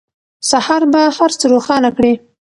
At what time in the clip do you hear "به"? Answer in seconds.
0.91-1.01